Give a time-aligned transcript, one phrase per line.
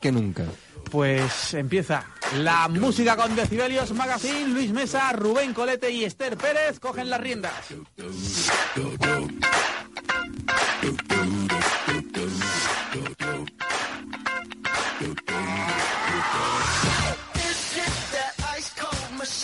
[0.00, 0.44] que nunca.
[0.90, 2.04] Pues empieza
[2.36, 7.52] la música con Decibelios Magazine, Luis Mesa, Rubén Colete y Esther Pérez cogen las riendas.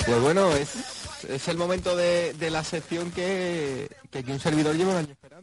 [0.06, 0.70] Pues bueno, es,
[1.28, 5.12] es el momento de, de la sección que, que aquí un servidor lleva un año
[5.12, 5.35] esperando.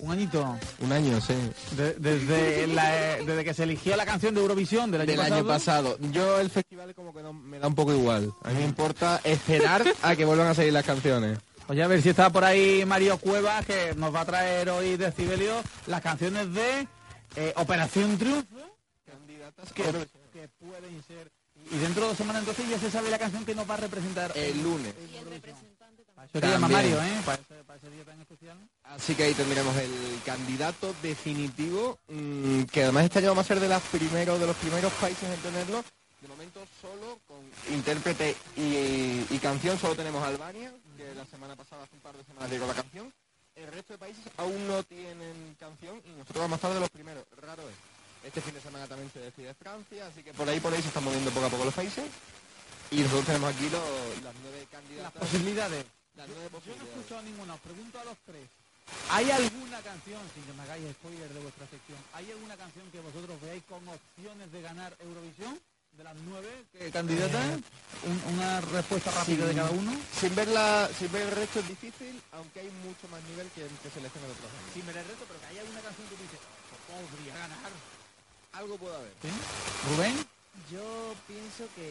[0.00, 0.56] Un añito.
[0.80, 1.34] Un año, sí.
[1.76, 5.34] De- desde, la- desde que se eligió la canción de Eurovisión del año Del pasado.
[5.36, 5.98] año pasado.
[6.12, 8.32] Yo el festival como que no, me da un poco igual.
[8.42, 11.38] A mí me importa esperar a que vuelvan a salir las canciones.
[11.68, 14.96] Oye, a ver si está por ahí Mario Cuevas, que nos va a traer hoy
[14.96, 16.88] Decibelios las canciones de
[17.36, 18.46] eh, Operación Triunfo.
[19.74, 19.82] que,
[20.32, 21.30] que pueden ser.
[21.70, 23.76] Y dentro de dos semanas entonces ya se sabe la canción que nos va a
[23.76, 24.94] representar El lunes.
[25.78, 25.79] Para
[26.24, 26.38] eso
[27.02, 27.20] ¿eh?
[27.24, 28.56] Para ese, para ese día tan especial.
[28.84, 33.60] Así que ahí tendremos el candidato definitivo, mm, que además este año vamos a ser
[33.60, 35.84] de, las primeros, de los primeros países en tenerlo.
[36.20, 37.38] De momento solo con
[37.74, 42.24] intérprete y, y canción, solo tenemos Albania, que la semana pasada, hace un par de
[42.24, 43.10] semanas llegó la canción.
[43.56, 46.90] El resto de países aún no tienen canción y nosotros vamos a estar de los
[46.90, 47.24] primeros.
[47.40, 47.74] Raro es.
[48.26, 50.88] Este fin de semana también se decide Francia, así que por ahí por ahí se
[50.88, 52.04] están moviendo poco a poco los países.
[52.90, 55.12] Y nosotros tenemos aquí los- las nueve Las candidatas.
[55.22, 55.86] posibilidades.
[56.20, 58.44] Las nueve Yo no he escuchado a ninguno, os pregunto a los tres.
[59.08, 63.00] ¿Hay alguna canción, sin que me hagáis spoiler de vuestra sección, ¿hay alguna canción que
[63.00, 65.58] vosotros veáis con opciones de ganar Eurovisión?
[65.96, 67.58] De las nueve que- candidatas,
[68.06, 69.90] Un- una respuesta rápida de cada uno.
[70.20, 73.62] Sin ver, la, sin ver el resto es difícil, aunque hay mucho más nivel que,
[73.82, 74.70] que selección de otros años.
[74.72, 76.40] Sin ver el reto, pero que haya alguna canción que tú dices,
[76.94, 77.72] "Oh, podría ganar.
[78.52, 79.12] Algo puede haber.
[79.22, 79.30] ¿Sí?
[79.90, 80.14] Rubén,
[80.70, 81.88] Yo pienso que,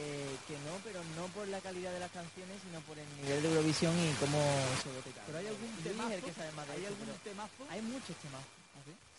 [0.48, 3.50] que no, pero no por la calidad de las canciones, sino por el nivel de
[3.50, 4.40] Eurovisión y cómo
[4.84, 6.14] se vote cada ¿pero hay algún temazo?
[6.14, 7.62] el que sabe más de ¿Hay esto, algún temazo?
[7.70, 8.42] hay muchos temas.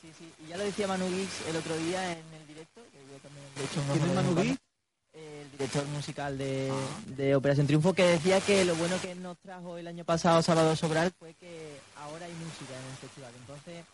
[0.00, 0.32] Sí, sí.
[0.44, 3.44] Y ya lo decía Manu Guix el otro día en el directo, que yo también
[3.56, 4.56] he hecho un ¿Quién es de Manu
[5.12, 7.00] el director musical de, Ah.
[7.06, 10.74] de Operación Triunfo, que decía que lo bueno que nos trajo el año pasado Sábado
[10.76, 13.32] Sobral fue que ahora hay música en el festival.
[13.40, 13.84] Entonces,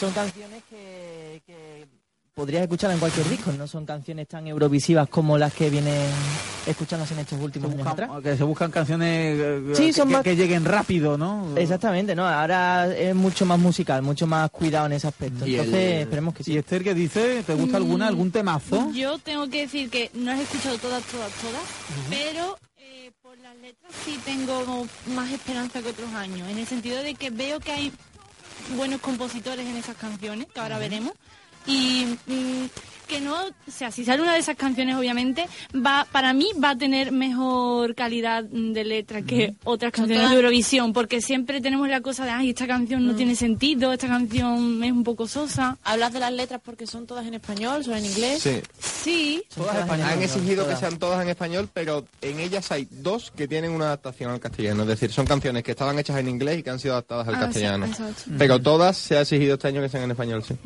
[0.00, 1.86] son canciones que, que
[2.36, 6.06] podrías escuchar en cualquier disco, no son canciones tan eurovisivas como las que vienen
[6.66, 8.10] escuchándose en estos últimos años atrás.
[8.22, 11.56] que se buscan canciones eh, Sí, que, son que- más- que lleguen rápido, ¿no?
[11.56, 12.26] Exactamente, ¿no?
[12.28, 15.46] Ahora es mucho más musical, mucho más cuidado en ese aspecto.
[15.46, 16.58] Y el- Entonces, esperemos que ¿Y sí.
[16.58, 17.42] Esther qué dice?
[17.42, 18.92] ¿Te gusta alguna, Mm, algún temazo?
[18.92, 21.62] Yo tengo que decir que no he escuchado todas, todas, todas,
[22.10, 27.02] pero eh, por las letras sí tengo más esperanza que otros años, en el sentido
[27.02, 27.90] de que veo que hay
[28.76, 31.12] buenos compositores en esas canciones, que ahora veremos,
[31.66, 32.66] y mm,
[33.08, 36.70] que no, o sea, si sale una de esas canciones, obviamente, va, para mí va
[36.70, 41.60] a tener mejor calidad mm, de letra que otras canciones todas- de Eurovisión, porque siempre
[41.60, 45.28] tenemos la cosa de, ay, esta canción no tiene sentido, esta canción es un poco
[45.28, 45.78] sosa.
[45.84, 48.42] Hablas de las letras porque son todas en español, son en inglés.
[48.42, 48.60] Sí.
[49.06, 53.30] Sí, todas en Han exigido que sean todas en español, pero en ellas hay dos
[53.36, 54.82] que tienen una adaptación al castellano.
[54.82, 57.36] Es decir, son canciones que estaban hechas en inglés y que han sido adaptadas al
[57.36, 57.86] Ah, castellano.
[57.86, 58.32] sí.
[58.36, 60.56] Pero todas se ha exigido este año que sean en español, sí.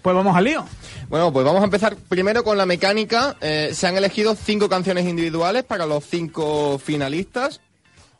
[0.00, 0.64] Pues vamos al lío.
[1.10, 3.36] Bueno, pues vamos a empezar primero con la mecánica.
[3.42, 7.60] Eh, se han elegido cinco canciones individuales para los cinco finalistas,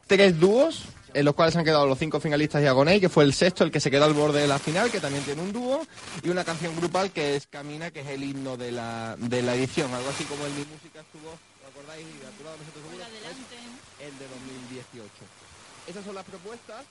[0.07, 0.83] tres dúos,
[1.19, 3.73] en los cuales han quedado los cinco finalistas y Agoné, que fue el sexto, el
[3.73, 5.85] que se quedó al borde de la final, que también tiene un dúo,
[6.23, 9.57] y una canción grupal que es Camina, que es el himno de la, de la
[9.57, 12.07] edición, algo así como el Mi Música estuvo, ¿os acordáis?
[12.39, 12.85] Tu lado, nosotros
[13.99, 15.11] el de 2018.
[15.89, 16.85] Esas son las propuestas.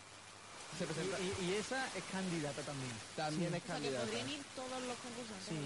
[0.77, 2.93] Se presenta- Y, y esa es candidata también.
[3.17, 4.05] también es O sea, que candidata.
[4.05, 5.49] podrían ir todos los concursantes.
[5.49, 5.57] Sí,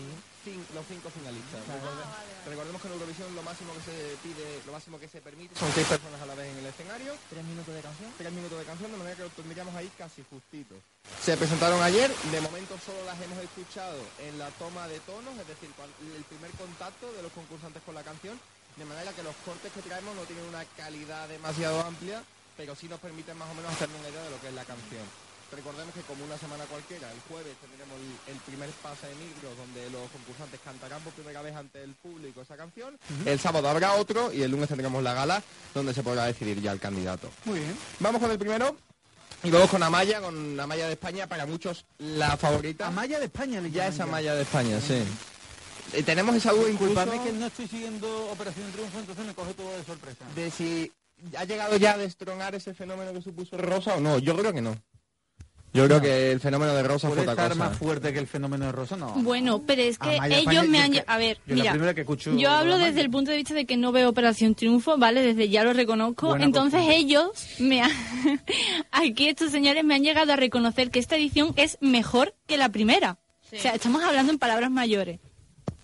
[0.47, 1.59] cin- los cinco finalistas.
[1.67, 2.07] Recorde-
[2.47, 5.67] Recordemos que en Eurovisión lo máximo que se pide, lo máximo que se permite son
[5.75, 8.09] seis personas a la vez en el escenario, Tres minutos de canción.
[8.17, 10.75] tres minutos de canción, de manera que lo tendríamos ahí casi justito.
[11.21, 15.47] Se presentaron ayer, de momento solo las hemos escuchado en la toma de tonos, es
[15.47, 15.69] decir,
[16.15, 18.39] el primer contacto de los concursantes con la canción,
[18.77, 22.23] de manera que los cortes que traemos no tienen una calidad demasiado amplia,
[22.61, 24.63] pero sí nos permiten más o menos hacernos una idea de lo que es la
[24.63, 25.01] canción.
[25.51, 29.89] Recordemos que como una semana cualquiera, el jueves tendremos el, primer pase de micros donde
[29.89, 32.99] los concursantes cantarán por primera vez ante el público esa canción.
[33.25, 35.41] El sábado habrá otro y el lunes tendremos la gala
[35.73, 37.31] donde se podrá decidir ya el candidato.
[37.45, 37.75] Muy bien.
[37.99, 38.77] Vamos con el primero
[39.41, 42.87] y vamos con Amaya, con Amaya de España, para muchos la favorita.
[42.87, 45.03] Amaya de España le ya es Amaya de España, sí.
[45.93, 49.75] Eh, tenemos esa duda incluso que no estoy siguiendo Operación Triunfo, entonces me coge todo
[49.75, 50.23] de sorpresa.
[50.35, 50.91] de si
[51.37, 54.19] ha llegado ya a destronar ese fenómeno que supuso Rosa o no.
[54.19, 54.75] Yo creo que no.
[55.73, 57.69] Yo creo que el fenómeno de Rosa fue ¿Puede otra estar cosa.
[57.69, 58.97] más fuerte que el fenómeno de Rosa?
[58.97, 59.13] No.
[59.23, 60.91] Bueno, pero es que Amaya ellos España, me han...
[60.91, 62.87] que- A ver, yo mira, que escucho yo hablo Amaya.
[62.89, 65.21] desde el punto de vista de que no veo Operación Triunfo, ¿vale?
[65.21, 66.27] Desde ya lo reconozco.
[66.27, 67.29] Buena Entonces ellos
[67.59, 67.91] me han...
[68.91, 72.67] Aquí estos señores me han llegado a reconocer que esta edición es mejor que la
[72.67, 73.19] primera.
[73.53, 75.19] O sea, estamos hablando en palabras mayores.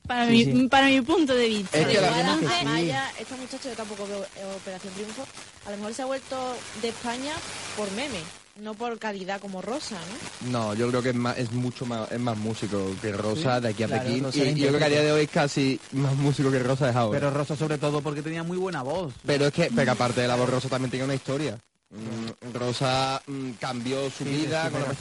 [0.08, 0.68] Para, Sí, mi, sí.
[0.68, 1.78] para mi punto de vista.
[1.78, 2.66] Es que la- Igual, que sí.
[2.66, 5.26] Maya, esta muchacha yo tampoco veo eh, Operación Triunfo,
[5.66, 7.34] a lo mejor se ha vuelto de España
[7.76, 8.20] por meme,
[8.62, 9.98] no por calidad como Rosa,
[10.44, 10.50] ¿no?
[10.52, 13.70] No, yo creo que es, más, es mucho más, es más músico que Rosa de
[13.70, 14.26] aquí a Claro, Pekín.
[14.34, 16.96] Y, yo creo que a día de hoy es casi más músico que Rosa es
[16.96, 17.20] ahora.
[17.20, 19.14] Pero Rosa sobre todo porque tenía muy buena voz.
[19.26, 21.60] Pero es que, pero aparte de la voz, Rosa también tiene una historia.
[21.90, 24.92] Mm, Rosa mm, cambió su Sí, vida con la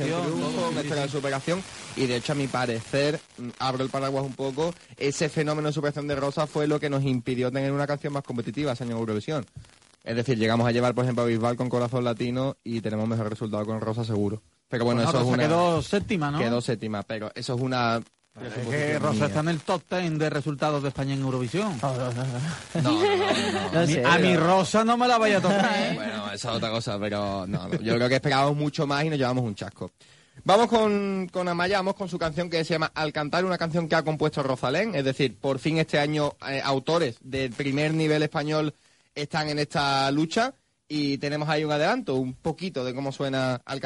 [0.82, 1.62] historia de superación.
[1.96, 5.72] Y de hecho, a mi parecer, mm, abro el paraguas un poco, ese fenómeno de
[5.74, 8.92] superación de Rosa fue lo que nos impidió tener una canción más competitiva ese año
[8.92, 9.44] en Eurovisión.
[10.04, 13.28] Es decir, llegamos a llevar, por ejemplo, a Bisbal con Corazón Latino y tenemos mejor
[13.28, 14.40] resultado con Rosa seguro.
[14.68, 15.46] Pero bueno, Bueno, eso Rosa es una...
[15.48, 16.38] quedó séptima, ¿no?
[16.38, 18.00] quedó séptima, pero eso es una...
[18.44, 21.78] Es que Rosa está en el top 10 de resultados de España en Eurovisión.
[21.80, 23.72] No, no, no, no, no.
[23.72, 25.92] No A mi- sé, a mi pero- Rosa no me la vaya a tocar, ¿eh?
[25.94, 29.18] Bueno, esa es otra cosa, pero no, yo creo que esperábamos mucho más y nos
[29.18, 29.90] llevamos un chasco.
[30.44, 33.88] Vamos con, con Amaya, vamos con su canción que se llama Al cantar, una canción
[33.88, 38.22] que ha compuesto Rosalén, es decir, por fin este año eh, autores del primer nivel
[38.22, 38.74] español
[39.14, 40.52] están en esta lucha
[40.86, 43.80] y tenemos ahí un adelanto, un poquito de cómo suena Al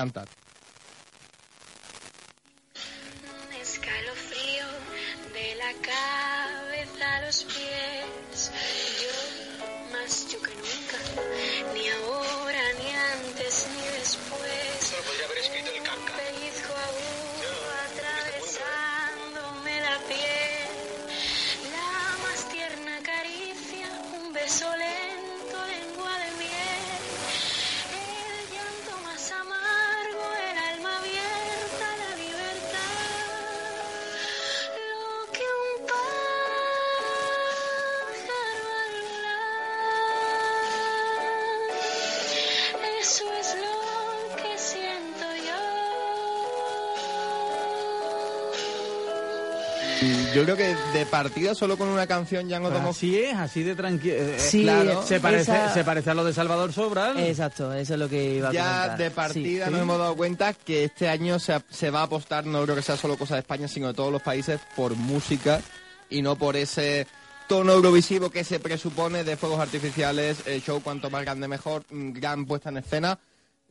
[50.34, 50.44] yo.
[50.44, 52.96] Creo que de partida solo con una canción ya Pues notamos...
[52.96, 54.14] así es, así de tranquilo.
[54.38, 55.02] Sí, claro.
[55.06, 57.18] Se parece, esa- se parece a lo de Salvador Sobral.
[57.18, 58.98] Exacto, eso es lo que iba a Ya comentar.
[58.98, 59.70] de partida Sí.
[59.72, 62.82] nos hemos dado cuenta que este año se, se va a apostar, no creo que
[62.82, 65.60] sea solo cosa de España, sino de todos los países, por música
[66.08, 67.06] y no por ese
[67.48, 72.12] tono eurovisivo que se presupone de fuegos artificiales, eh, show cuanto más grande mejor, mm,
[72.12, 73.18] gran puesta en escena.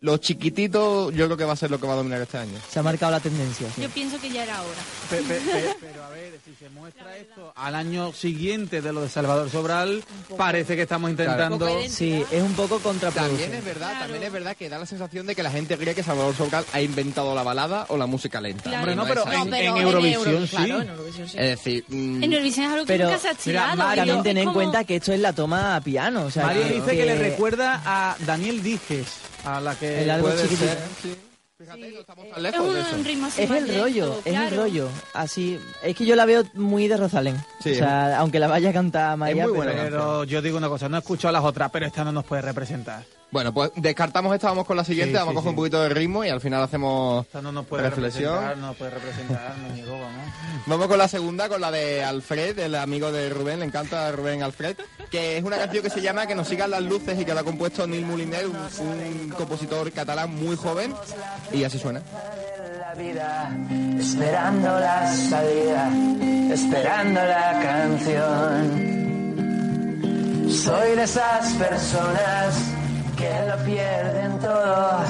[0.01, 2.57] Los chiquititos yo creo que va a ser lo que va a dominar este año.
[2.71, 3.67] Se ha marcado la tendencia.
[3.75, 3.81] sí.
[3.81, 4.79] Yo pienso que ya era hora.
[5.09, 9.01] Pe- pe- pe- pero a ver, si se muestra esto al año siguiente de lo
[9.01, 10.01] de Salvador Sobral,
[10.37, 11.67] parece que estamos intentando...
[11.89, 13.41] Sí, es un poco contraproducente.
[13.43, 13.99] También es verdad, Claro.
[14.05, 16.63] también es verdad que da la sensación de que la gente cree que Salvador Sobral
[16.71, 18.63] ha inventado la balada o la música lenta.
[18.63, 18.77] Claro.
[18.79, 20.55] Hombre, no, pero en, No, pero en Eurovisión Euro- sí.
[20.55, 21.37] Claro, en Eurovisión sí.
[21.37, 23.75] Es decir, mm, En Eurovisión es algo que Pero, nunca se ha mira, estirado.
[23.77, 26.23] Mario, También ten en como- cuenta que esto es la toma a piano.
[26.23, 28.79] O sea, Mario que- dice que le recuerda a Daniel Díez,
[29.45, 30.03] a la que...
[30.03, 31.15] El algo puede ser, sí.
[31.57, 32.95] Fíjate, no estamos tan Es lejos de eso.
[32.95, 34.55] un ritmo así Es el rollo, lento, es el claro.
[34.55, 34.89] rollo.
[35.13, 37.35] Así, es que yo la veo muy de Rosalén.
[37.61, 40.69] Sí, o sea, aunque la vaya a cantar muy pero- buena Pero yo digo una
[40.69, 43.03] cosa, no he escuchado las otras, pero esta no nos puede representar.
[43.31, 45.49] Bueno, pues descartamos esta, vamos con la siguiente, Sí, vamos sí, a coger sí.
[45.49, 48.33] un poquito de ritmo y al final hacemos Esta no nos puede reflexión.
[48.33, 50.33] representar, no puede representar, no llegó, vamos.
[50.65, 54.41] Vamos con la segunda, con la de Alfred, el amigo de Rubén, le encanta Rubén
[54.41, 54.77] Alfred,
[55.11, 57.41] que es una canción que se llama Que nos sigan las luces y que la
[57.41, 60.95] ha compuesto Neil Moliner, un, un compositor catalán muy joven,
[61.51, 62.01] y así suena.
[62.79, 63.55] la vida,
[63.99, 65.91] esperando la salida,
[66.51, 68.89] esperando la canción.
[70.49, 72.55] Soy de esas personas
[73.19, 75.03] que lo pierden todo,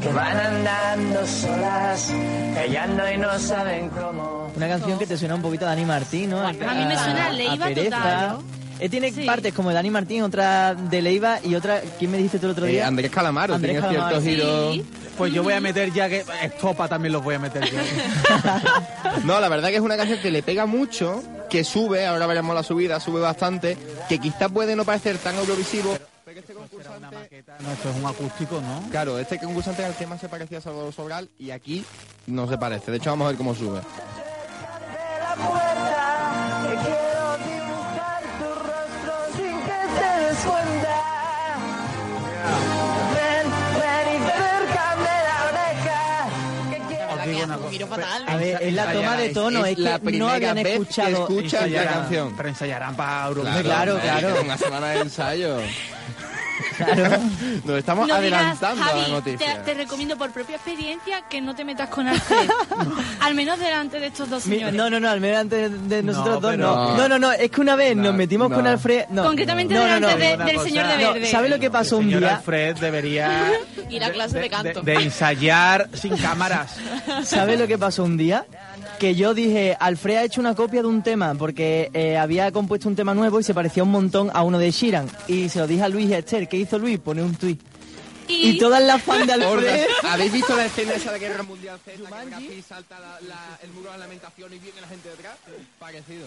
[0.00, 2.12] que van andando solas,
[2.54, 4.52] callando y no saben cómo.
[4.56, 6.40] Una canción que te suena un poquito a Dani Martín, ¿no?
[6.46, 7.96] A mí me suena a Leiva Pereza.
[7.96, 8.56] total, ¿no?
[8.78, 9.24] Eh, tiene Sí.
[9.24, 11.80] partes como de Dani Martín, otra de Leiva y otra...
[11.98, 12.86] ¿Quién me dijiste tú el otro Eh, día?
[12.86, 14.74] Andrés Calamaro, Andrés tiene Calamaro, ciertos giros...
[14.74, 14.86] Sí.
[15.16, 17.78] Pues yo voy a meter ya que Estopa también los voy a meter yo.
[19.24, 22.54] No, la verdad que es una canción que le pega mucho, que sube, ahora veremos
[22.54, 23.78] la subida, sube bastante,
[24.10, 25.96] que quizás puede no parecer tan eurovisivo,
[26.38, 28.90] este una maqueta, no, esto es un acústico, ¿no?
[28.90, 31.84] Claro, este concursante al que más se parecía a Salvador Sobral y aquí
[32.26, 32.90] no se parece.
[32.90, 33.80] De hecho, vamos a ver cómo sube.
[47.86, 48.24] fatal.
[48.26, 50.72] A ver, es la toma de tono, es, la que no primera habían vez que
[50.72, 51.28] escuchado...
[51.28, 52.34] escuchas la canción.
[52.36, 53.62] Pero ensayarán para Eurovisión.
[53.62, 54.34] Claro, claro.
[54.34, 55.58] que Una semana de ensayo.
[56.76, 57.18] Claro.
[57.64, 59.62] Nos estamos No digas, adelantando a la te, noticia.
[59.62, 62.48] te recomiendo por propia experiencia que no te metas con Alfred.
[63.20, 64.74] Al menos delante de estos dos Mi- señores.
[64.74, 66.96] No, no, no, al menos antes de nosotros dos, pero- no.
[66.96, 68.56] No, no, no, es que una vez No, nos metimos no.
[68.56, 69.06] con Alfred...
[69.10, 69.24] No.
[69.24, 70.18] Concretamente no, no, delante no.
[70.18, 71.30] de- del cosa- señor de No, verde.
[71.30, 72.36] ¿sabe lo que pasó El un señor día?
[72.36, 73.52] Alfred debería
[73.90, 74.82] Ir a clase de canto.
[74.82, 76.76] de ensayar sin cámaras.
[77.24, 78.44] ¿Sabe lo que pasó un día?
[78.98, 82.88] Que yo dije, Alfred ha hecho una copia de un tema, porque eh, había compuesto
[82.88, 85.08] un tema nuevo y se parecía un montón a uno de Sheeran.
[85.28, 86.98] Y se lo dije a Luis y a Esther, ¿qué hizo Luis?
[86.98, 87.60] Pone un tuit.
[88.28, 89.86] Y, todas las fans de Alfred...
[90.02, 91.94] ¿Habéis visto la escena esa de Guerra Mundial Z
[92.40, 95.36] que salta la- la- el muro de la lamentación y viene la gente detrás?
[95.78, 96.26] Parecido.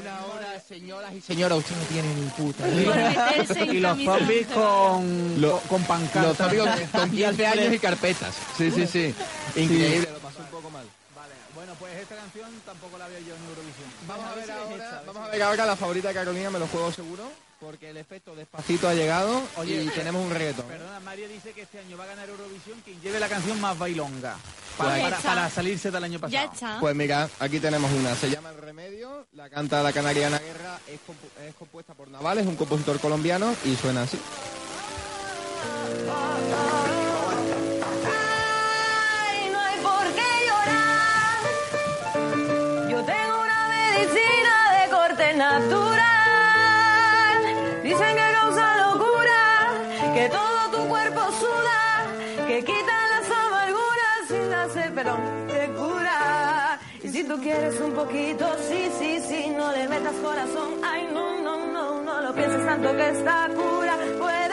[0.00, 2.66] Una hora, señoras y señores, usted no tiene ni puta.
[2.70, 3.34] idea.
[3.70, 6.38] Y los zombies con, Lo- con pancartas.
[6.38, 8.34] Los amigos con 15 años y carpetas.
[8.56, 9.14] Sí, sí, sí.
[9.56, 10.86] Increíble, lo pasó un poco mal.
[11.60, 13.90] Bueno, pues esta canción tampoco la veo yo en Eurovisión.
[14.08, 16.90] Vamos a ver ahora, vamos a ver ahora la favorita de Carolina, me lo juego
[16.90, 20.64] seguro, porque el efecto despacito ha llegado Oye, y tenemos un reggaetón.
[20.64, 23.78] Perdona, María dice que este año va a ganar Eurovisión quien lleve la canción más
[23.78, 24.36] bailonga.
[24.78, 26.32] Pues Para, para- salirse del año pasado.
[26.32, 26.80] Ya está.
[26.80, 30.98] Pues mira, aquí tenemos una, se llama El Remedio, la canta la canariana Guerra, es,
[31.00, 34.18] compu- es compuesta por Navales, un compositor colombiano, y suena así.
[57.30, 60.80] Tú quieres un poquito, sí, sí, sí, no le metas corazón.
[60.82, 64.49] Ay, no, no, no, no lo pienses tanto que esta cura puede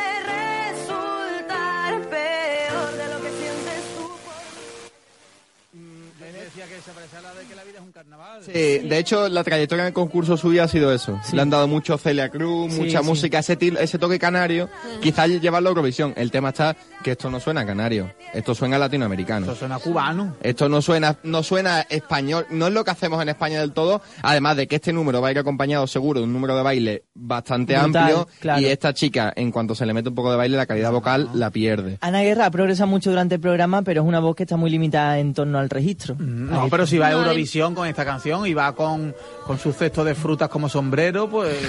[6.57, 8.41] Que se parece a la de que la vida es un carnaval.
[8.43, 11.19] Sí, de hecho, la trayectoria en el concurso suya ha sido eso.
[11.31, 13.05] Le han dado mucho Celia Cruz, Sí, mucha sí.
[13.05, 14.67] música, ese, til- ese toque canario,
[15.01, 16.13] quizás llevarlo a Eurovisión.
[16.17, 19.45] El tema está que esto no suena canario, esto suena latinoamericano.
[19.45, 20.35] Esto suena cubano.
[20.41, 24.01] Esto no suena, no suena español, no es lo que hacemos en España del todo,
[24.23, 27.03] además de que este número va a ir acompañado seguro de un número de baile
[27.13, 28.61] bastante Brutal, amplio claro.
[28.61, 31.29] y esta chica, en cuanto se le mete un poco de baile, la calidad vocal
[31.35, 31.99] la pierde.
[32.01, 35.19] Ana Guerra progresa mucho durante el programa, pero es una voz que está muy limitada
[35.19, 36.15] en torno al registro.
[36.49, 40.03] No, pero si va a Eurovisión con esta canción y va con, con su cesto
[40.03, 41.57] de frutas como sombrero, pues...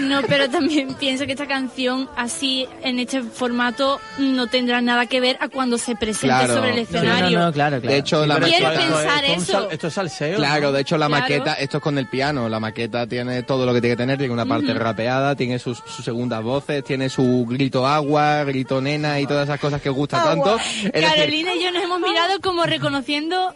[0.00, 5.20] No, pero también pienso que esta canción, así, en este formato, no tendrá nada que
[5.20, 6.54] ver a cuando se presente Claro.
[6.54, 7.38] sobre el Sí, no, escenario.
[7.38, 7.92] No, no, claro, claro.
[7.92, 9.52] De hecho, la Quiero esto- pensar esto es un eso.
[9.52, 10.36] sal- Esto es salseo.
[10.38, 10.72] Claro, ¿no?
[10.72, 11.22] de hecho la Claro.
[11.22, 14.18] maqueta, esto es con el piano, la maqueta tiene todo lo que tiene que tener,
[14.18, 19.20] tiene una parte rapeada, tiene sus, sus segundas voces, tiene su grito agua, grito nena
[19.20, 20.56] y todas esas cosas que os gusta tanto.
[20.58, 23.54] Es decir, Carolina y yo nos hemos mirado como reconociendo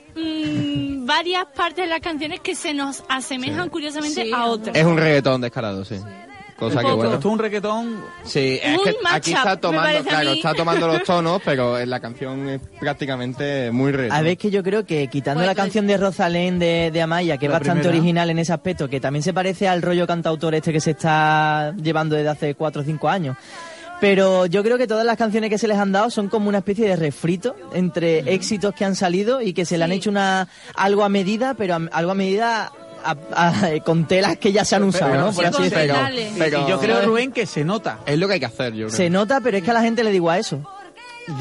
[1.04, 4.76] varias partes de las canciones que se nos asemejan curiosamente Sí, a otras.
[4.76, 5.96] es un reggaetón descarado, sí.
[6.58, 7.04] Cosa que bueno.
[7.12, 8.04] Esto es un reggaetón...
[8.24, 12.00] Sí, es Un que aquí está tomando, claro, está tomando los tonos, pero en la
[12.00, 14.16] canción es prácticamente muy reggaetón.
[14.16, 17.36] A ver, que yo creo que quitando Pues, la canción de Rosalén de, de Amaya,
[17.36, 17.98] que es bastante primera.
[17.98, 21.74] original en ese aspecto, que también se parece al rollo cantautor este que se está
[21.76, 23.36] llevando desde hace cuatro o cinco años.
[24.00, 26.58] Pero yo creo que todas las canciones que se les han dado son como una
[26.58, 30.48] especie de refrito entre éxitos que han salido y que se le han hecho una
[30.74, 32.72] algo a medida, pero a- algo a medida
[33.04, 35.30] a- a- con telas que ya se han usado, pero ¿no?
[35.32, 35.94] sí, Por así decirlo.
[36.38, 38.00] Pero- y yo creo, Rubén, que se nota.
[38.04, 38.96] Es lo que hay que hacer, yo creo.
[38.96, 40.60] Se nota, pero es que a la gente le digo a eso.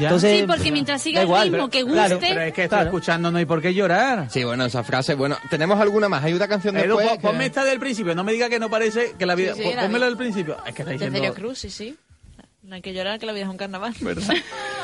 [0.00, 0.08] Ya.
[0.08, 2.62] Entonces, Sí, porque mientras siga el igual, ritmo pero- que guste, claro, Pero es que
[2.64, 2.84] estoy Claro.
[2.86, 4.28] escuchando, no hay por qué llorar.
[4.30, 6.24] Sí, bueno, esa frase, bueno, tenemos alguna más.
[6.24, 7.08] Hay una canción Edu, después.
[7.08, 9.54] pon- ponme que- esta del principio, no me diga que no parece que la vida...
[9.54, 10.56] Sí, sí, pónmela del principio.
[10.66, 11.34] Es que está De diciendo...
[11.34, 11.96] Cruz, sí, sí.
[12.66, 13.94] No hay que llorar que la vida es un carnaval.
[14.00, 14.34] ¿verdad?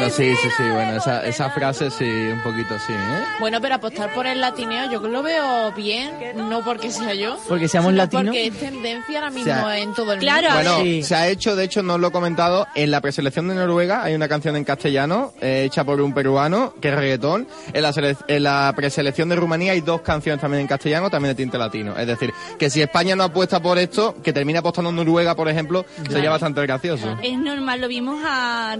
[0.00, 3.24] Bueno, sí, sí, sí, bueno, esa, esa frase sí, un poquito sí, ¿eh?
[3.38, 6.10] Bueno, pero apostar por el latineo yo lo veo bien,
[6.48, 7.36] no porque sea yo.
[7.48, 8.24] Porque seamos latinos.
[8.26, 10.70] Porque es tendencia ahora mismo sea, en todo el claro, mundo.
[10.70, 11.02] a Bueno, Sí.
[11.02, 14.02] se ha hecho, de hecho, no os lo he comentado, en la preselección de Noruega
[14.02, 17.46] hay una canción en castellano eh, hecha por un peruano, que es reggaetón.
[17.72, 17.92] En la,
[18.28, 21.96] en la preselección de Rumanía hay dos canciones también en castellano, también de tinte latino.
[21.98, 25.48] Es decir, que si España no apuesta por esto, que termine apostando en Noruega, por
[25.48, 27.18] ejemplo, sería bastante gracioso.
[27.22, 28.76] es normal, lo vimos a-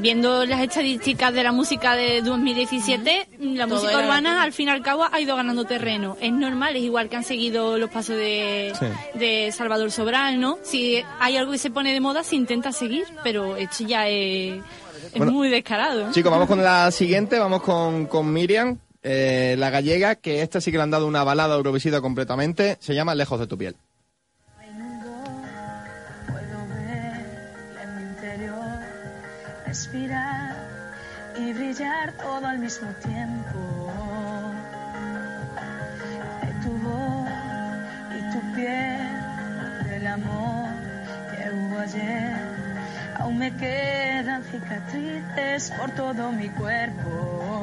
[0.00, 4.70] viendo las estadísticas de la música de 2017, la Todo música urbana al fin y
[4.70, 6.16] al cabo ha ido ganando terreno.
[6.20, 8.86] Es normal, es igual que han seguido los pasos de, Sí.
[9.18, 10.58] de Salvador Sobral, ¿no?
[10.62, 14.60] Si hay algo que se pone de moda, se intenta seguir, pero esto ya es,
[15.12, 16.10] es Bueno, muy descarado.
[16.12, 20.70] Chicos, vamos con la siguiente, vamos con, con Miriam, eh, la gallega, que esta sí
[20.70, 23.76] que le han dado una balada eurovisiva completamente, se llama Lejos de tu piel.
[31.70, 33.92] Brillar todo al mismo tiempo.
[36.64, 37.28] Tu voz
[38.18, 40.68] y tu piel, del amor
[41.30, 42.36] que hubo ayer,
[43.20, 47.59] aún me quedan cicatrices por todo mi cuerpo.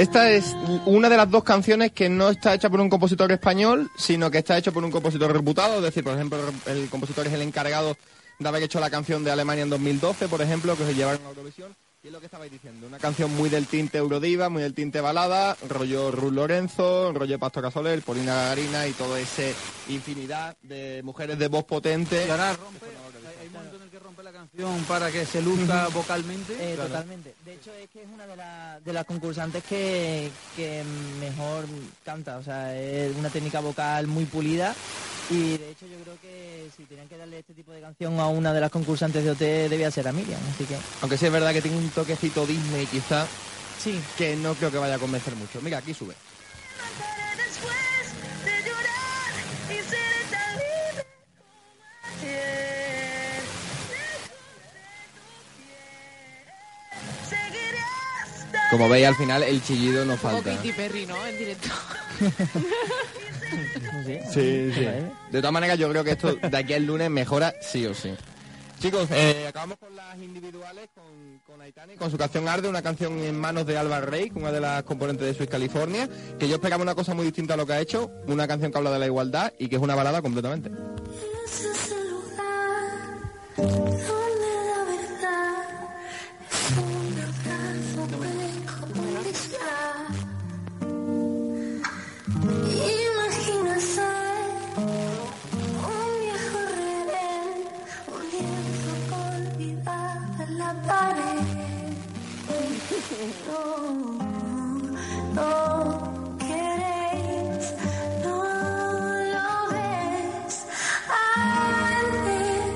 [0.00, 3.90] Esta es una de las dos canciones que no está hecha por un compositor español,
[3.98, 5.76] sino que está hecha por un compositor reputado.
[5.76, 7.94] Es decir, por ejemplo, el compositor es el encargado
[8.38, 11.28] de haber hecho la canción de Alemania en 2012, por ejemplo, que se llevaron a
[11.28, 11.76] Eurovisión.
[12.02, 15.02] Y es lo que estabais diciendo, una canción muy del tinte Eurodiva, muy del tinte
[15.02, 19.42] balada, rollo Ruth Lorenzo, rollo Pastora Soler, Polina Gagarina y toda esa
[19.90, 24.32] infinidad de mujeres de voz potente hay, hay un momento en el que rompe la
[24.52, 26.54] canción para que se luzca vocalmente.
[26.58, 27.34] Eh, Totalmente.
[27.44, 30.82] De hecho, es que es una de, la- de las concursantes que, que
[31.20, 31.64] mejor
[32.04, 32.36] canta.
[32.38, 34.74] O sea, es una técnica vocal muy pulida.
[35.30, 38.26] Y de hecho, yo creo que si tenían que darle este tipo de canción a
[38.26, 40.40] una de las concursantes de OT, debía ser a Miriam.
[40.54, 43.26] Así que, Aunque sí es verdad que tiene un toquecito Disney quizá,
[43.82, 44.00] sí.
[44.18, 45.60] que no creo que vaya a convencer mucho.
[45.62, 46.14] Mira, aquí sube.
[58.70, 60.56] Como veis, al final el chillido no Como falta.
[60.56, 61.26] Katy Perry, ¿no?
[61.26, 61.68] En directo.
[64.32, 64.84] Sí, sí.
[64.84, 65.10] Vale.
[65.30, 68.12] De todas maneras, yo creo que esto de aquí al lunes mejora sí o sí.
[68.80, 72.80] Chicos, eh, acabamos con las individuales, con, con Aitana y con su canción Arde, una
[72.80, 76.08] canción en manos de Alba Rey, una de las componentes de Swiss California,
[76.38, 78.78] que yo esperaba una cosa muy distinta a lo que ha hecho, una canción que
[78.78, 80.70] habla de la igualdad y que es una balada completamente.
[100.90, 101.40] Pared.
[103.46, 103.62] No,
[105.34, 107.64] no queréis,
[108.24, 108.36] no
[109.34, 110.54] lo ves.
[111.20, 112.70] Al ver,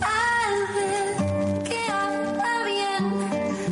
[0.00, 3.02] al ver que anda bien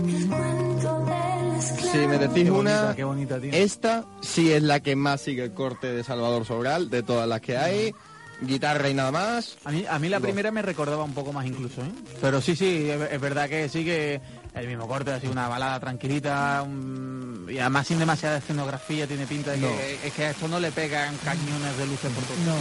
[0.08, 1.92] el cuento del esclavo.
[1.92, 5.44] Si me decís Qué una, bonita, qué bonita, esta sí es la que más sigue
[5.44, 7.94] el corte de Salvador Sobral, de todas las que hay.
[8.42, 9.56] Guitarra y nada más.
[9.64, 11.90] A mí, a mí la Digo, primera me recordaba un poco más incluso, ¿eh?
[12.20, 14.20] Pero sí, sí, es, es verdad que sí que
[14.54, 19.50] el mismo corte, así una balada tranquilita un- y además sin demasiada escenografía, tiene pinta
[19.52, 22.36] de que es que a esto no le pegan cañones de luces por todo.
[22.46, 22.56] No.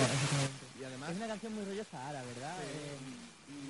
[0.79, 2.55] Y además, Es una canción muy rollo Sahara, ¿verdad?
[2.63, 2.97] Eh,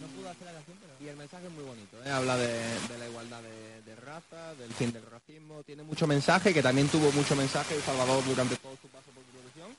[0.01, 0.93] no pudo hacer la canción, pero...
[0.99, 2.09] Y el mensaje es muy bonito, ¿eh?
[2.09, 6.53] habla de, de la igualdad de, de raza, del fin del racismo, tiene mucho mensaje,
[6.53, 9.75] que también tuvo mucho mensaje El Salvador durante todo su paso por Eurovisión.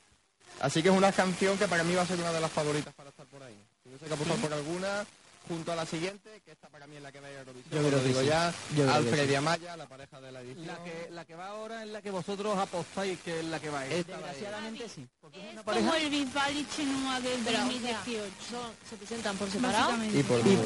[0.61, 2.93] Así que es una canción que para mí va a ser una de las favoritas
[2.95, 3.57] para estar por ahí.
[3.83, 5.07] Si tuviese que apostar por alguna,
[5.49, 7.41] junto a la siguiente, que esta para mí es la que va a ir a
[7.41, 8.27] Eurovisión, Yo creo lo digo sí.
[8.27, 9.33] ya, Yo Alfred sí.
[9.33, 10.67] y Amaya, la pareja de la edición.
[10.67, 13.71] La que, la que va ahora es la que vosotros apostáis que es la que
[13.71, 13.93] va a ir.
[13.95, 14.27] Esta va a ir.
[14.35, 15.09] Desgraciadamente sí.
[15.33, 18.31] Es como el Bisbal y Chenua del Pero, o sea, 2018.
[18.51, 19.93] son- se presentan por separado.
[20.05, 20.57] Y por Y- y-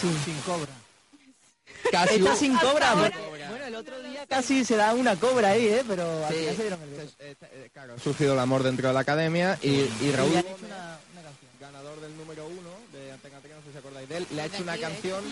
[0.00, 0.16] sí.
[0.24, 0.72] Sin cobra.
[1.90, 3.12] Casi Está sin cobra, ahora-
[3.48, 5.84] Bueno, el otro día casi se da una cobra ahí, ¿eh?
[5.86, 8.94] Pero al Sí, final se dieron el eh, claro, ha surgido el amor dentro de
[8.94, 9.68] la academia y,
[10.00, 11.22] y Raúl Gómez, una, una
[11.60, 14.46] ganador del número uno de Antena 3, no sé si acordáis de él, le ha
[14.46, 15.24] hecho una de canción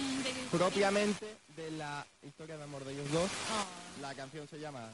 [0.51, 3.31] propiamente de la historia de amor de ellos dos.
[4.01, 4.89] La canción se llama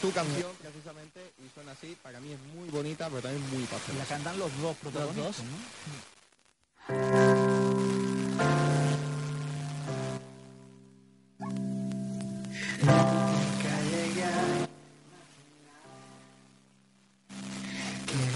[0.00, 1.96] Tu canción, precisamente, y suena así.
[2.02, 5.44] Para mí es muy bonita, pero también muy Y la cantan los dos protagonistas,
[6.88, 7.61] ¿no?
[12.82, 12.88] Que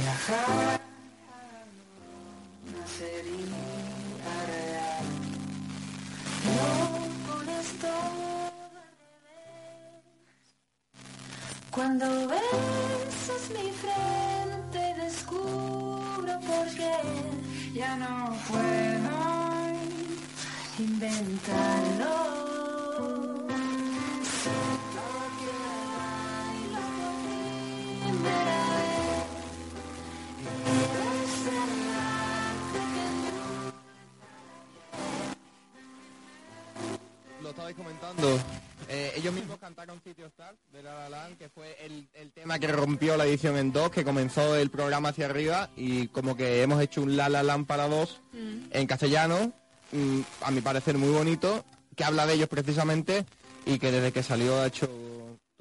[0.00, 0.80] viajar
[2.72, 3.64] no sería
[4.46, 5.06] real.
[6.44, 6.62] No
[7.26, 9.50] al revés.
[11.72, 16.98] Cuando besas mi frente descubro por qué
[17.74, 18.12] ya no
[18.48, 19.16] puedo
[20.78, 22.35] inventarlo.
[37.68, 38.40] Estabais comentando.
[38.88, 42.30] Eh, ellos mismos cantaron City of Stars de La La Land, que fue el, el
[42.30, 46.36] tema que rompió la edición en dos, que comenzó el programa hacia arriba y como
[46.36, 48.20] que hemos hecho un La La Land para dos
[48.70, 49.52] en castellano,
[49.92, 51.64] mm, a mi parecer muy bonito,
[51.96, 53.24] que habla de ellos precisamente
[53.64, 54.88] y que desde que salió ha hecho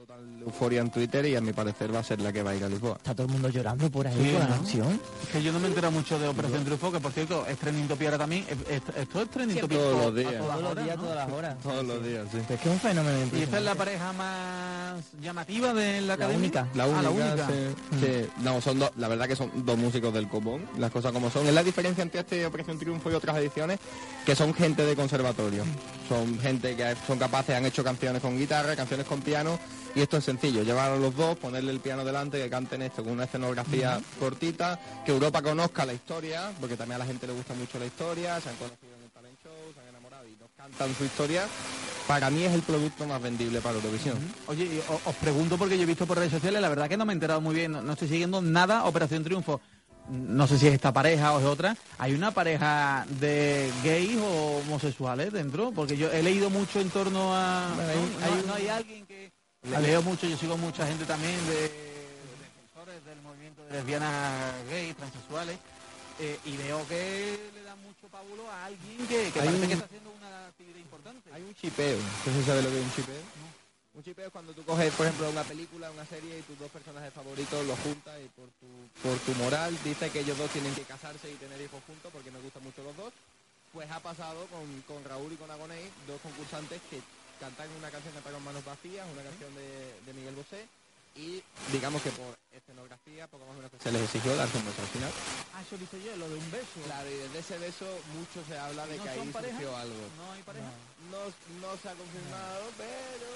[0.06, 2.56] total euforia en Twitter y a mi parecer va a ser la que va a
[2.56, 2.96] ir a Lisboa.
[2.98, 5.02] Está todo el mundo llorando por ahí Sí, con la canción.
[5.24, 7.88] Es que yo no me entero mucho de Operación Triunfo, que por cierto es trending
[7.88, 8.46] topic ahora también.
[8.48, 10.34] Es- es- Esto es trending topic Todos los días.
[10.38, 11.56] todas Todos los días, todas las horas.
[11.64, 12.38] Todos los días, sí.
[12.38, 16.38] Es que es un fenómeno Y esta es la pareja más llamativa de la academia.
[16.38, 16.68] única.
[16.76, 17.48] La Ah, única, la única.
[17.48, 18.28] sí, sí.
[18.44, 21.48] No, son dos, la verdad que son dos músicos del copón, las cosas como son.
[21.48, 23.80] Es la diferencia entre este Operación Triunfo y otras ediciones,
[24.26, 25.64] que son gente de conservatorio.
[26.08, 29.58] Son gente que son capaces, han hecho canciones con guitarra, canciones con piano,
[29.96, 33.04] y esto es sencillo, llevar a los dos, ponerle el piano delante, que canten esto
[33.04, 37.34] con una escenografía cortita, que Europa conozca la historia, porque también a la gente le
[37.34, 40.36] gusta mucho la historia, se han conocido en el talent show, se han enamorado y
[40.40, 41.48] nos cantan su historia.
[42.08, 44.18] Para mí es el producto más vendible para Eurovisión.
[44.48, 46.98] Oye, y o- os pregunto porque yo he visto por redes sociales, la verdad que
[46.98, 49.60] no me he enterado muy bien, no, no estoy siguiendo nada Operación Triunfo.
[50.08, 51.76] No sé si es esta pareja o es otra.
[51.98, 55.72] ¿Hay una pareja de gays o homosexuales dentro?
[55.72, 57.72] Porque yo he leído mucho en torno a...
[57.74, 58.26] Bueno, hay- ¿no?
[58.36, 59.32] hay- no, no hay alguien que...
[59.82, 61.62] Leo mucho, yo sigo mucha gente también de
[62.40, 65.58] defensores del movimiento de lesbianas gays, transexuales,
[66.20, 69.74] eh, y veo que le da mucho pábulo a alguien que, que parece un- que
[69.74, 71.30] está haciendo una actividad importante.
[71.34, 71.98] Hay un chipeo.
[71.98, 73.22] ¿Usted sabe lo que es un chipeo?
[73.96, 76.70] Un chipeo es cuando tú coges, por ejemplo, una película, una serie y tus dos
[76.70, 78.68] personajes favoritos los juntas y por tu,
[79.02, 82.30] por tu moral dice que ellos dos tienen que casarse y tener hijos juntos porque
[82.32, 83.14] nos gustan mucho los dos.
[83.74, 87.00] Pues ha pasado con, con Raúl y con Agoney, dos concursantes que
[87.40, 90.68] cantan una canción cantaron Manos Vacías, una canción de, de Miguel Bosé,
[91.16, 94.82] y digamos que por escenografía, poco más o menos se les exigió darse un beso
[94.82, 95.12] al final.
[95.56, 96.80] Ah, eso visto yo, lo de un beso.
[96.86, 99.54] Claro, y desde ese beso mucho se habla de ¿No que ahí pareja?
[99.58, 100.04] surgió algo.
[100.18, 100.72] ¿No hay pareja?
[101.12, 101.20] No,
[101.62, 103.28] no se ha confirmado, pero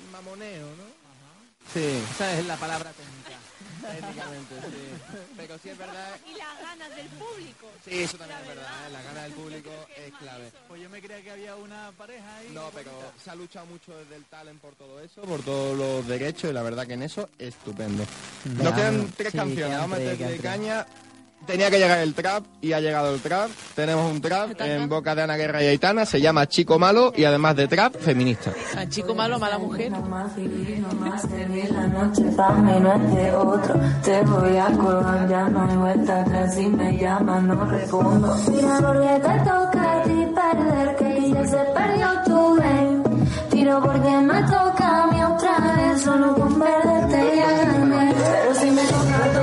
[0.00, 0.84] el mamoneo, ¿no?
[1.72, 3.38] Sí, Esa es la palabra técnica.
[3.80, 5.22] Técnicamente, sí.
[5.36, 6.16] Pero sí es verdad.
[6.26, 7.66] Y las ganas del público.
[7.84, 8.86] Sí, eso también es verdad.
[8.86, 8.92] ¿eh?
[8.92, 10.52] La gana del público es clave.
[10.68, 12.48] Pues yo me creía que había una pareja ahí.
[12.52, 12.90] No, pero
[13.22, 16.52] se ha luchado mucho desde el talent por todo eso, por todos los derechos y
[16.54, 18.04] la verdad que en eso estupendo.
[18.44, 20.86] Nos Ya, quedan tres sí, canciones, vamos a meterle caña.
[21.46, 23.50] Tenía que llegar el trap y ha llegado el trap.
[23.74, 27.24] Tenemos un trap en boca de Ana Guerra y Aitana, se llama Chico Malo y
[27.24, 28.52] además de trap, feminista.
[28.76, 29.92] A chico malo, mala mujer.
[34.02, 36.54] Te voy a colgar, ya no hay vuelta atrás.
[36.54, 38.36] Si me llaman, no respondo.
[38.50, 43.02] Mira, porque te toca a ti perder, que ya se perdió tu game.
[43.50, 48.14] Tiro porque me toca a mí otra vez, solo con perderte ya gané.
[48.14, 49.35] Pero si me toca,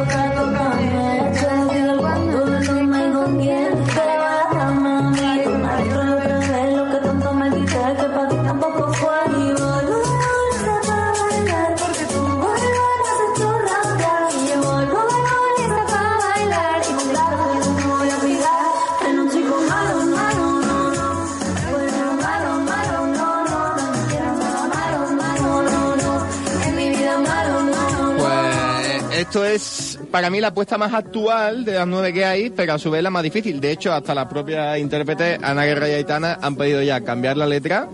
[29.34, 29.83] esto es
[30.13, 33.02] para mí la apuesta más actual de las nueve que hay, pero a su vez
[33.02, 33.60] la más difícil.
[33.60, 37.47] De hecho, hasta las propias intérpretes, Ana Guerra y Aitana, han pedido ya cambiar la
[37.47, 37.88] letra,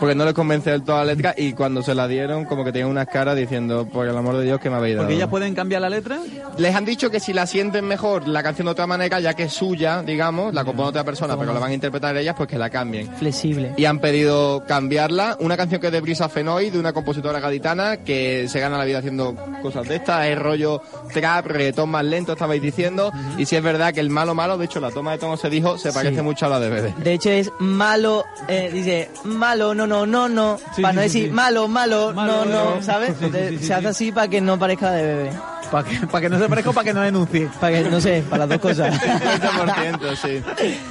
[0.00, 2.72] porque no les convence del todo la letra, y cuando se la dieron, como que
[2.72, 5.04] tenían unas caras diciendo, por el amor de Dios, que me habéis dado.
[5.04, 6.18] Porque ellas pueden cambiar la letra.
[6.56, 9.42] Les han dicho que si la sienten mejor la canción de otra manera, ya que
[9.42, 12.56] es suya, digamos, la compone otra persona, pero la van a interpretar ellas, pues que
[12.56, 13.06] la cambien.
[13.18, 13.74] Flexible.
[13.76, 15.36] Y han pedido cambiarla.
[15.40, 18.86] Una canción que es de Brisa Fenoy, de una compositora gaditana, que se gana la
[18.86, 20.26] vida haciendo cosas de estas.
[20.26, 20.80] Es rollo
[21.12, 23.12] trap, reggaetón más lento, estabais diciendo.
[23.36, 25.50] Y si es verdad que el malo malo, de hecho la toma de tono se
[25.50, 26.94] dijo, se parece mucho a la de Bebe.
[26.98, 31.08] De hecho es malo, eh, dice malo, no, no, no, no, Sí, para no sí,
[31.08, 31.34] sí, decir sí.
[31.34, 32.82] malo, malo, Malo, no, no, no.
[32.82, 33.10] ¿sabes?
[33.10, 33.88] Sí, sí, Entonces, sí, sí, se hace sí.
[33.88, 35.30] así para que no parezca de bebé.
[35.70, 37.48] Para que, para que no se parezca o para que no denuncie.
[37.60, 38.94] Para que, no sé, para las dos cosas.
[39.02, 40.42] 50%, sí.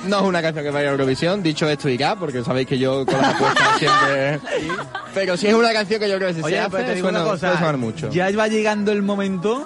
[0.05, 3.05] No es una canción que vaya a Eurovisión, dicho esto irá, porque sabéis que yo
[3.05, 4.39] con las apuestas siempre...
[5.13, 6.95] Pero sí es una canción que yo creo que si Oye, se pero hace, te
[6.95, 7.47] digo suena, una cosa.
[7.47, 8.09] puede sonar mucho.
[8.09, 9.65] Ya va llegando el momento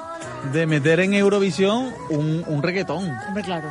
[0.53, 3.11] de meter en Eurovisión un, un reggaetón.
[3.27, 3.69] Hombre, claro.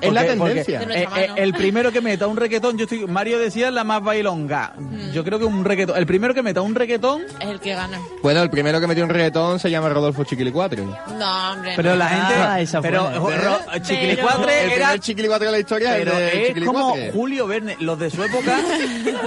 [0.00, 0.82] Es la tendencia.
[0.82, 4.72] Eh, eh, el primero que meta un reggaetón, yo estoy, Mario decía la más bailonga.
[5.12, 7.98] Yo creo que un reggaetón, el primero que meta un reggaetón, Es el que gana.
[8.22, 10.82] Bueno, el primero que metió un reggaetón se llama Rodolfo Chiquilicuatre.
[10.84, 11.72] No, hombre.
[11.76, 11.96] pero no.
[11.96, 16.12] la gente, Ah, esa pero Pero- Chiquilicuatre El era primer Chiquilicuatre de la historia pero
[16.12, 16.94] es de es como.
[17.12, 18.56] Julio Verne, los de su época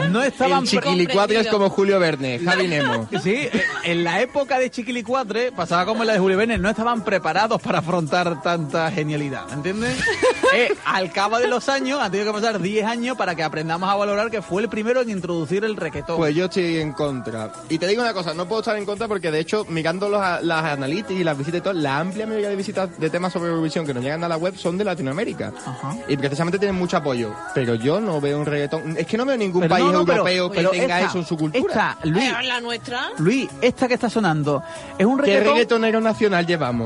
[0.10, 3.08] no estaban El Chiquilicuatre es como Julio Verne, Javi Nemo.
[3.24, 3.48] Sí,
[3.84, 7.62] en la época de Chiquilicuatre pasaba como en la de Julio Verne, no estaban preparados
[7.62, 9.98] para afrontar tanta genialidad, ¿entiendes?
[10.56, 13.90] Eh, al cabo de los años, han tenido que pasar 10 años para que aprendamos
[13.90, 16.16] a valorar que fue el primero en introducir el requetón.
[16.18, 17.52] Pues yo estoy en contra.
[17.70, 20.22] Y te digo una cosa, no puedo estar en contra porque de hecho, mirando los,
[20.44, 23.50] las analíticas y las visitas y todo, la amplia mayoría de visitas de temas sobre
[23.50, 25.54] Eurovisión que nos llegan a la web son de Latinoamérica.
[25.66, 25.96] Ajá.
[26.08, 27.34] Y precisamente tienen mucho apoyo.
[27.56, 28.96] Pero yo no veo un reggaetón.
[28.96, 31.10] Es que no veo ningún Pero país no, no, pero- europeo que pero tenga esta-
[31.10, 31.64] eso en su cultura.
[31.68, 33.10] Esta, Luis, la nuestra.
[33.18, 34.62] Luis, esta que está sonando,
[35.00, 36.46] es un ¿Qué requetón, reggaetonero nacional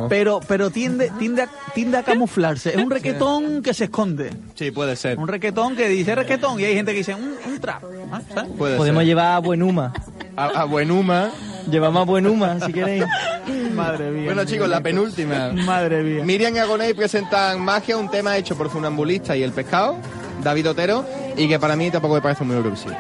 [0.10, 2.72] pero, pero tiende, tiende, a, tiende a camuflarse.
[2.72, 4.32] Es un requetón que se esconde.
[4.56, 5.18] Sí, puede ser.
[5.18, 7.84] Un requetón que dice requetón y hay gente que dice un, un trap.
[8.12, 8.46] ¿ah?
[8.58, 9.06] Podemos ser.
[9.06, 9.94] llevar a Buenuma.
[10.36, 11.32] A, a Buenuma.
[11.70, 13.04] Llevamos a Buenuma, si queréis.
[13.76, 14.26] Madre mía.
[14.26, 15.52] Bueno, chicos, la penúltima.
[15.54, 16.24] Madre mía.
[16.24, 19.98] Miriam y Agoney presentan Magia, un tema hecho por Funambulista y El Pescado,
[20.44, 22.96] David Otero, y que para mí tampoco me parece muy Eurovisivo.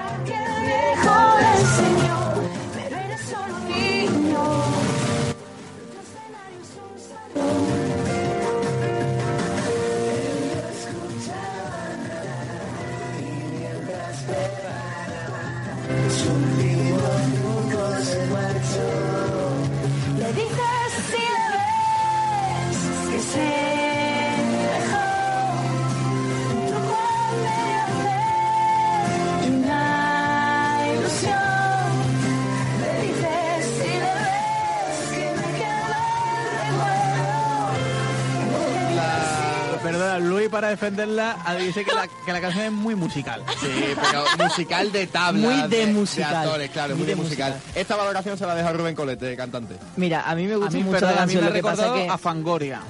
[40.58, 43.44] Para defenderla dice que la, que la canción es muy musical.
[43.62, 43.68] Sí,
[44.02, 45.40] pero musical de tabla.
[45.48, 46.36] Muy de musical.
[46.36, 47.52] actores, claro, muy, Muy de, de musical.
[47.54, 47.80] musical.
[47.80, 49.76] Esta valoración se la deja Rubén Colete, cantante.
[49.98, 51.56] Mira, a mí me A gusta mí, mucho la a mí canción, me lo ha
[51.58, 52.10] que pasa que...
[52.10, 52.82] a Fangoria.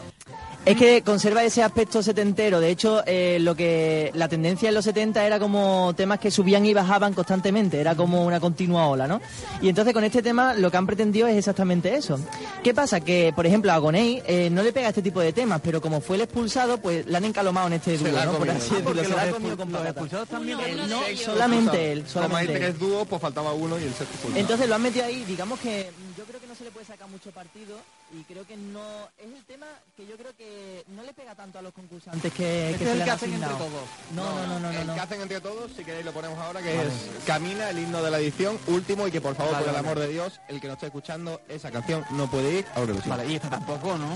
[0.68, 2.60] Es que conserva ese aspecto setentero.
[2.60, 6.66] De hecho, eh, lo que la tendencia en los 70 era como temas que subían
[6.66, 7.80] y bajaban constantemente.
[7.80, 9.22] Era como una continua ola, ¿no?
[9.62, 12.20] Y entonces con este tema lo que han pretendido es exactamente eso.
[12.64, 13.00] ¿Qué pasa?
[13.00, 16.02] Que, por ejemplo, a Gonei eh, no le pega este tipo de temas, pero como
[16.02, 18.34] fue el expulsado, pues le han encalomado en este dúo, la ¿no?
[18.34, 18.84] Por así Ah, decirlo.
[18.84, 19.92] Porque Se la ha comido con los patatas.
[19.96, 20.58] expulsados también...
[20.74, 22.60] Uno no, solamente él, Como hay solamente él.
[22.60, 24.38] tres dúos, pues faltaba uno y el sexto pulsado.
[24.42, 26.86] Entonces lo han metido ahí, digamos que mm, yo creo que no se le puede
[26.86, 27.78] sacar mucho partido
[28.14, 28.82] y creo que no
[29.18, 29.66] es el tema
[29.96, 32.98] que yo creo que no le pega tanto a los concursantes que, Este que es
[33.00, 33.70] el que hacen entre asignado.
[33.70, 33.90] todos.
[34.16, 34.80] No, no, no, no, no.
[34.80, 34.94] el no.
[34.94, 36.94] que hacen entre todos, si queréis lo ponemos ahora, que es
[37.26, 39.88] Camina, el himno de la edición, último, y que por favor, Vale, por el vale.
[39.90, 43.18] amor de Dios, el que no esté escuchando esa canción no puede ir a Eurovisión.
[43.18, 44.08] Vale, y esta tampoco, ¿no?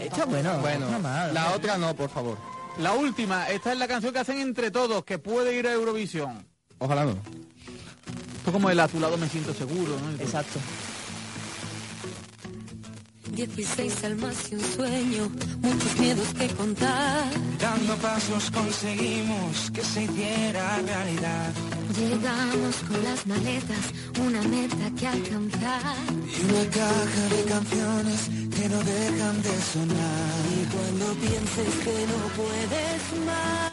[0.00, 1.32] Está bueno, Bueno, mal.
[1.32, 2.36] la otra no, por favor.
[2.78, 6.46] La última, esta es la canción que hacen entre todos, que puede ir a Eurovisión.
[6.78, 7.12] Ojalá no.
[8.38, 10.22] Esto como el a tu lado me siento seguro, ¿no?
[10.22, 10.58] Exacto.
[13.36, 17.24] 16 almas y un sueño, muchos miedos que contar.
[17.60, 21.52] Dando pasos conseguimos que se hiciera realidad.
[21.98, 23.84] Llegamos con las maletas,
[24.26, 25.96] una meta que alcanzar.
[26.24, 28.20] Y una caja de canciones
[28.56, 30.40] que no dejan de sonar.
[30.58, 33.72] Y cuando pienses que no puedes más,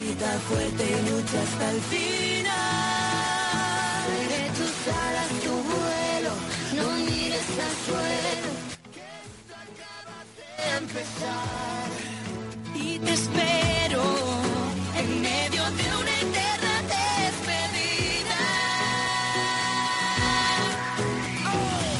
[0.00, 2.95] grita fuerte y lucha hasta el final.
[10.86, 11.90] Empezar.
[12.74, 14.02] Y te espero
[14.96, 18.40] en medio de una eterna despedida.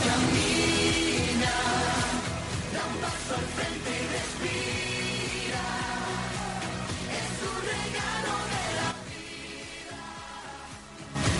[0.07, 1.57] Camina,
[2.73, 5.65] da un paso al frente y respira.
[7.19, 9.99] Es tu regalo de la vida.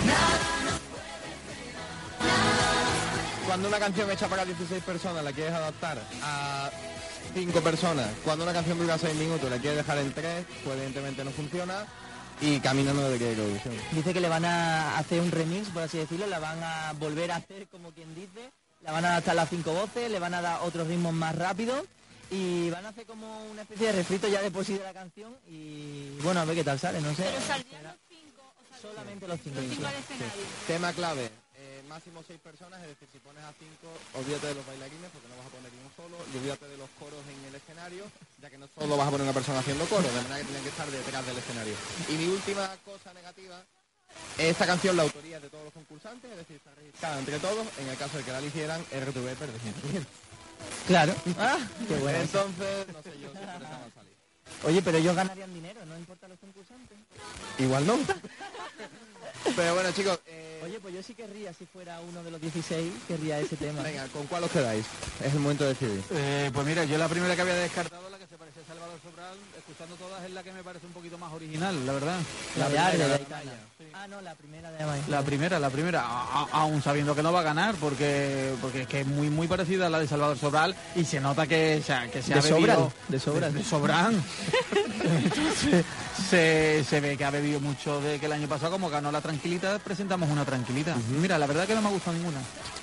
[0.05, 0.79] Nada nos
[3.47, 6.69] Cuando una canción hecha para 16 personas la quieres adaptar a
[7.33, 11.23] 5 personas, cuando una canción dura 6 minutos la quieres dejar en 3, pues evidentemente
[11.23, 11.85] no funciona.
[12.39, 13.73] Y Camina no le quiere Eurovisión.
[13.93, 17.31] Dice que le van a hacer un remix, por así decirlo, la van a volver
[17.31, 18.51] a hacer como quien dice,
[18.83, 21.81] la van a adaptar las cinco voces, le van a dar otros ritmos más rápidos
[22.29, 24.93] y van a hacer como una especie de refrito ya de por sí de la
[24.93, 27.23] canción y bueno, a ver qué tal sale, no sé.
[27.23, 29.59] Pero saldrían los cinco, o sea, Solamente los cinco.
[29.59, 29.89] los cinco
[30.35, 30.41] sí.
[30.67, 31.31] Tema clave,
[31.87, 35.37] máximo 6 personas, es decir, si pones a 5, olvídate de los bailarines porque no
[35.37, 38.03] vas a poner ni uno solo, y olvídate de los coros en el escenario,
[38.41, 40.63] ya que no solo vas a poner una persona haciendo coro, de manera que tienen
[40.63, 41.75] que estar detrás del escenario.
[42.09, 43.63] Y mi última cosa negativa,
[44.37, 47.65] esta canción la autoría es de todos los concursantes, es decir, está registrada entre todos,
[47.79, 50.05] en el caso de que la eligieran, RTV pertenece.
[50.87, 51.15] Claro.
[51.37, 52.19] Ah, qué bueno.
[52.19, 54.16] Entonces, no sé yo si por va a salir.
[54.65, 56.97] Oye, pero ellos ganarían dinero, no importa los concursantes.
[57.59, 57.97] Igual no.
[59.55, 62.91] Pero bueno, chicos, eh, Oye, pues yo sí querría, si fuera uno de los 16,
[63.07, 63.81] querría ese tema.
[63.83, 64.85] venga, ¿con cuál os quedáis?
[65.23, 66.03] Es el momento de decidir.
[66.11, 68.99] Eh, pues mira, yo la primera que había descartado, la que se parece a Salvador
[69.01, 72.19] Sobral, escuchando todas es la que me parece un poquito más original, la verdad.
[72.57, 73.41] La la de de Aitana.
[73.41, 73.57] Amaya.
[73.93, 75.03] Ah, no, la primera de Amaya.
[75.07, 76.01] La primera, la primera,
[76.51, 79.87] aún sabiendo que no va a ganar, porque porque es que es muy muy parecida
[79.87, 82.41] a la de Salvador Sobral y se nota que, o sea, que se De ha
[82.41, 82.57] bebido...
[82.59, 83.53] Sobral, de Sobral.
[83.53, 84.23] De, de Sobral.
[85.23, 85.85] Entonces,
[86.29, 89.21] se, se ve que ha bebido mucho de que el año pasado, como ganó la
[89.21, 90.95] tranquilita, presentamos una tranquilita.
[91.19, 92.39] Mira, la verdad que no me ha gustado ninguna.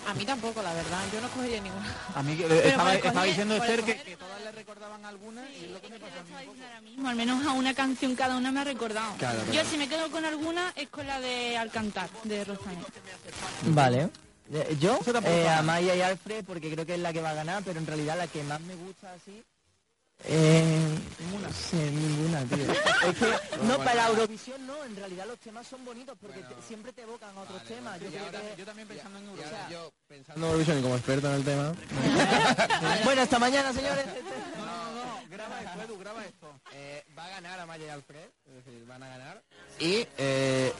[0.06, 1.00] A mí tampoco, la verdad.
[1.12, 1.86] Yo no cogería ninguna.
[2.14, 5.64] A mí que- Pero estaba, estaba diciendo Esther que, que todas le recordaban alguna y
[5.64, 8.36] es lo que me pasa a mí ahora mismo, al menos a una canción cada
[8.36, 9.14] una me ha recordado.
[9.18, 9.68] Claro, Yo claro.
[9.70, 12.84] si me quedo con alguna es con la de Al cantar, de Rosario.
[13.66, 14.08] Vale.
[14.52, 15.64] Eh, Yo, eh, está a mal.
[15.80, 18.18] Maya y Alfred, porque creo que es la que va a ganar, pero en realidad
[18.18, 19.42] la que más me gusta así...
[20.26, 21.52] Eh, ninguna.
[21.52, 22.64] Sí, ninguna, tío.
[23.10, 26.92] es que, no, para Eurovisión no, en realidad los temas son bonitos porque te- siempre
[26.92, 28.00] te evocan a otros temas.
[28.00, 30.82] Yo Y creo ahora, que- yo también pensando en ahora yo, pensando en Eurovisión y
[30.82, 31.74] como experto en el tema,
[33.04, 34.06] bueno, hasta mañana, señores.
[34.56, 36.60] No, no, no, graba esto, Edu, graba esto.
[36.72, 39.42] eh, va a ganar Amaya y Alfred, es decir, van a ganar.
[39.78, 40.72] Y eh,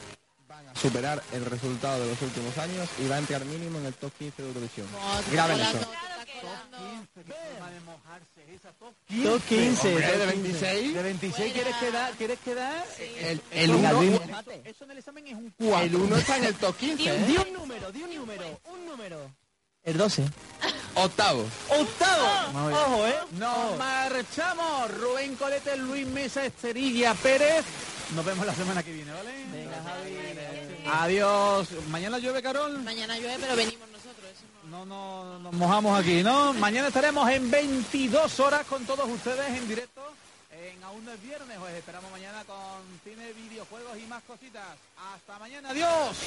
[0.47, 3.85] van a superar el resultado de los últimos años y va a entrar mínimo en
[3.85, 4.87] el top 15 de Eurovisión.
[5.31, 5.79] Graben eso.
[6.41, 6.75] Top
[9.23, 10.25] Top 15, Hombre, de 15.
[10.25, 10.93] 26.
[10.93, 12.85] De 26 quieres quedar, quieres quedar.
[12.99, 14.19] El, el Venga, uno,
[14.63, 15.79] Eso, en el examen es un 4.
[15.85, 17.25] el uno está en el top 15, ¿eh?
[17.27, 19.31] Di un número, di un número, un número.
[19.83, 20.25] El 12.
[20.95, 21.45] Octavo.
[21.69, 22.71] ¡Octavo!
[22.73, 23.15] Ojo, ¿eh?
[23.33, 24.91] Nos marchamos.
[24.97, 27.63] Rubén Colete, Luis Mesa, Esterilla Pérez.
[28.15, 29.31] Nos vemos la semana que viene, ¿vale?
[29.51, 30.15] Venga, Javi.
[30.87, 31.67] Adiós.
[31.89, 32.81] Mañana llueve, Carol.
[32.83, 33.89] Mañana llueve, pero venimos
[34.69, 36.53] no, no, nos mojamos aquí, ¿no?
[36.53, 40.01] Mañana estaremos en 22 horas con todos ustedes en directo.
[40.51, 44.63] En Aún no es viernes, os esperamos mañana con cine, videojuegos y más cositas.
[44.97, 46.17] Hasta mañana, adiós.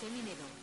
[0.00, 0.59] 神秘那种。